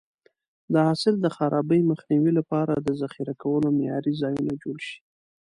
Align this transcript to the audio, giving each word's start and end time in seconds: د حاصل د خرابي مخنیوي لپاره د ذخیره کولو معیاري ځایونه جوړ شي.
د 0.73 0.75
حاصل 0.87 1.15
د 1.19 1.27
خرابي 1.35 1.81
مخنیوي 1.91 2.31
لپاره 2.39 2.73
د 2.77 2.87
ذخیره 3.01 3.33
کولو 3.41 3.67
معیاري 3.77 4.13
ځایونه 4.21 4.53
جوړ 4.63 4.77
شي. 4.87 4.97